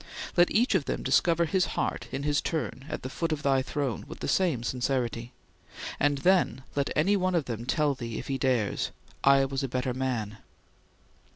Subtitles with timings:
[0.35, 3.61] Let each of them discover his heart in his turn at the foot of thy
[3.61, 5.31] throne with the same sincerity;
[5.99, 8.89] and then let any one of them tell thee if he dares:
[9.23, 10.39] 'I was a better man!'"